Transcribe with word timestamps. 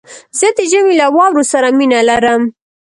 زه 0.39 0.47
د 0.57 0.59
ژمي 0.71 0.95
له 1.01 1.07
واورو 1.15 1.43
سره 1.51 1.67
مينه 1.77 1.99
لرم 2.09 2.41